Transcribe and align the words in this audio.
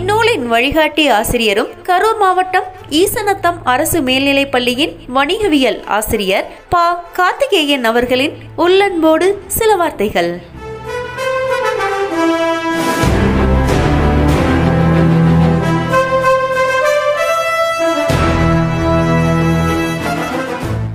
இந்நூலின் 0.00 0.46
வழிகாட்டி 0.46 1.08
ஆசிரியரும் 1.08 1.68
கரூர் 1.82 2.18
மாவட்டம் 2.18 2.64
ஈசனத்தம் 2.90 3.56
அரசு 3.64 4.00
மேல்நிலைப் 4.00 4.50
பள்ளியின் 4.50 4.92
வணிகவியல் 5.14 5.84
ஆசிரியர் 5.84 6.46
பா. 6.68 7.04
கார்த்திகேயன் 7.12 7.84
அவர்களின் 7.84 8.32
உள்ளன்போடு 8.56 9.38
சில 9.46 9.76
வார்த்தைகள். 9.76 10.40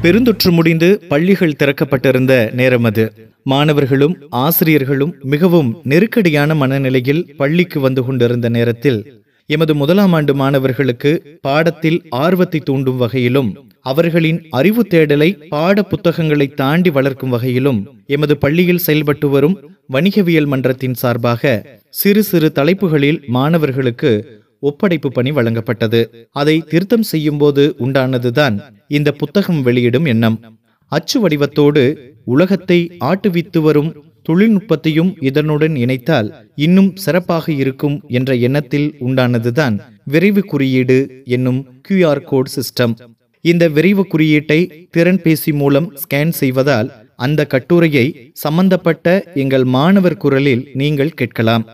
பெருந்தொற்று 0.06 0.52
முடிந்து 0.52 0.88
பள்ளிகள் 1.08 1.58
திறக்கப்பட்டிருந்த 1.60 2.34
நேரம் 2.54 2.84
அது. 2.84 3.06
மாணவர்களும் 3.44 4.14
ஆசிரியர்களும் 4.38 5.14
மிகவும் 5.26 5.70
நெருக்கடியான 5.84 6.56
மனநிலையில் 6.56 7.26
பள்ளிக்கு 7.36 7.80
வந்து 7.80 8.02
கொண்டிருந்த 8.04 8.50
நேரத்தில் 8.50 9.00
எமது 9.50 9.74
முதலாம் 9.76 10.14
ஆண்டு 10.14 10.34
மாணவர்களுக்கு 10.36 11.12
பாடத்தில் 11.42 11.98
ஆர்வத்தை 12.18 12.60
தூண்டும் 12.64 12.98
வகையிலும் 12.98 13.50
அவர்களின் 13.86 14.40
அறிவு 14.52 14.84
தேடலை 14.90 15.30
பாட 15.48 15.82
புத்தகங்களை 15.84 16.48
தாண்டி 16.54 16.90
வளர்க்கும் 16.90 17.30
வகையிலும் 17.30 17.80
எமது 18.08 18.38
பள்ளியில் 18.38 18.78
செயல்பட்டு 18.78 19.30
வரும் 19.30 19.58
வணிகவியல் 19.88 20.46
மன்றத்தின் 20.46 20.94
சார்பாக 20.94 21.54
சிறு 21.94 22.24
சிறு 22.24 22.52
தலைப்புகளில் 22.52 23.22
மாணவர்களுக்கு 23.28 24.12
ஒப்படைப்பு 24.70 25.10
பணி 25.18 25.32
வழங்கப்பட்டது. 25.38 26.02
அதை 26.42 26.56
திருத்தம் 26.72 27.08
செய்யும் 27.12 27.40
போது 27.44 27.64
உண்டானதுதான் 27.86 28.58
இந்த 28.98 29.10
புத்தகம் 29.22 29.62
வெளியிடும் 29.68 30.08
எண்ணம். 30.14 30.38
அச்சு 30.92 31.18
வடிவத்தோடு 31.22 31.84
உலகத்தை 32.34 32.80
ஆட்டுவித்து 33.10 33.60
வரும் 33.68 33.92
தொழில்நுட்பத்தையும் 34.28 35.10
இதனுடன் 35.30 35.76
இணைத்தால் 35.84 36.30
இன்னும் 36.66 36.92
சிறப்பாக 37.04 37.46
இருக்கும் 37.62 37.98
என்ற 38.18 38.32
எண்ணத்தில் 38.48 38.88
உண்டானதுதான் 39.08 39.76
விரைவு 40.14 40.42
குறியீடு 40.52 40.98
என்னும் 41.36 41.60
கியூஆர் 41.88 42.24
கோட் 42.30 42.54
சிஸ்டம் 42.56 42.94
இந்த 43.46 43.64
விரைவு 43.76 44.04
குறியீட்டை 44.14 44.60
திறன்பேசி 44.98 45.52
மூலம் 45.62 45.90
ஸ்கேன் 46.04 46.34
செய்வதால் 46.42 46.88
அந்த 47.26 47.42
கட்டுரையை 47.54 48.06
சம்பந்தப்பட்ட 48.44 49.08
எங்கள் 49.44 49.66
மாணவர் 49.76 50.22
குரலில் 50.24 50.64
நீங்கள் 50.82 51.18
கேட்கலாம். 51.20 51.66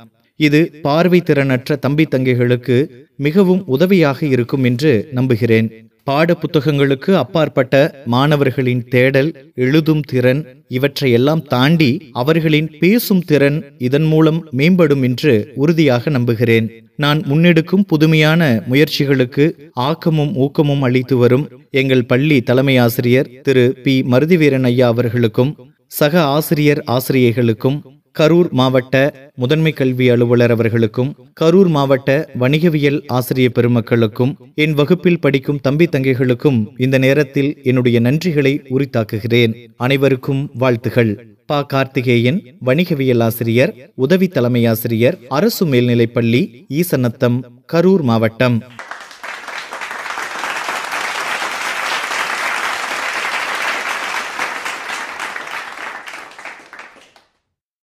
இது 0.47 0.59
பார்வை 0.85 1.19
திறனற்ற 1.21 1.77
தம்பி 1.85 2.05
தங்கைகளுக்கு 2.13 2.77
மிகவும் 3.25 3.63
உதவியாக 3.75 4.19
இருக்கும் 4.33 4.63
என்று 4.69 4.91
நம்புகிறேன். 5.17 5.67
பாட 6.07 6.35
புத்தகங்களுக்கு 6.41 7.11
அப்பாற்பட்ட 7.13 7.73
மாணவர்களின் 8.13 8.81
தேடல் 8.93 9.29
எழுதும் 9.65 10.01
திறன் 10.11 10.41
இவற்றையெல்லாம் 10.77 11.43
தாண்டி 11.53 11.91
அவர்களின் 12.21 12.69
பேசும் 12.81 13.23
திறன் 13.31 13.59
இதன் 13.87 14.07
மூலம் 14.13 14.39
மேம்படும் 14.59 15.03
என்று 15.09 15.33
உறுதியாக 15.63 16.09
நம்புகிறேன். 16.17 16.67
நான் 17.03 17.19
முன்னெடுக்கும் 17.29 17.85
புதுமையான 17.91 18.41
முயற்சிகளுக்கு 18.71 19.45
ஆக்கமும் 19.89 20.33
ஊக்கமும் 20.45 20.83
அளித்து 20.87 21.17
வரும் 21.17 21.45
எங்கள் 21.81 22.07
பள்ளி 22.11 22.39
தலைமை 22.49 22.77
ஆசிரியர் 22.85 23.31
திரு 23.47 23.65
பி. 23.85 23.95
மருதிவீரன் 24.13 24.67
ஐயா 24.71 24.87
அவர்களுக்கும் 24.95 25.53
சக 25.99 26.13
ஆசிரியர் 26.35 26.81
ஆசிரியைகளுக்கும் 26.97 27.79
கரூர் 28.19 28.49
மாவட்ட 28.49 29.13
முதன்மை 29.35 29.71
கல்வி 29.71 30.09
அலுவலர் 30.09 30.51
அவர்களுக்கும் 30.51 31.15
கரூர் 31.41 31.67
மாவட்ட 31.67 32.29
வணிகவியல் 32.39 33.03
ஆசிரிய 33.07 33.49
பெருமக்களுக்கும் 33.49 34.35
என் 34.55 34.73
வகுப்பில் 34.73 35.19
படிக்கும் 35.19 35.59
தம்பி 35.61 35.85
தங்கைகளுக்கும் 35.85 36.65
இந்த 36.77 36.97
நேரத்தில் 36.97 37.59
என்னுடைய 37.63 38.01
நன்றிகளை 38.01 38.59
உரித்தாக்குகிறேன். 38.69 39.67
அனைவருக்கும் 39.77 40.49
வாழ்த்துகள். 40.53 41.27
பா. 41.45 41.61
கார்த்திகேயன் 41.61 42.43
வணிகவியல் 42.65 43.19
ஆசிரியர் 43.19 43.91
உதவி 43.95 44.27
தலைமை 44.27 44.65
ஆசிரியர் 44.65 45.17
அரசு 45.27 45.65
மேல்நிலைப்பள்ளி 45.65 46.65
ஈசநத்தம் 46.69 47.43
கரூர் 47.73 48.01
மாவட்டம். 48.01 48.61